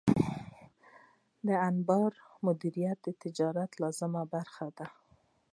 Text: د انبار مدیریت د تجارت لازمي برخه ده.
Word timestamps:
د 1.47 1.49
انبار 1.69 2.11
مدیریت 2.45 2.97
د 3.03 3.07
تجارت 3.23 3.71
لازمي 3.81 4.23
برخه 4.33 4.67
ده. 4.77 4.87